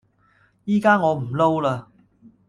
[0.65, 1.85] 依家我唔撈喇